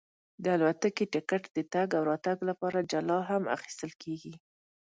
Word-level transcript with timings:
د 0.43 0.45
الوتکې 0.55 1.05
ټکټ 1.13 1.43
د 1.55 1.57
تګ 1.73 1.87
او 1.97 2.03
راتګ 2.11 2.37
لپاره 2.49 2.87
جلا 2.91 3.19
هم 3.29 3.43
اخیستل 3.55 3.91
کېږي. 4.03 4.33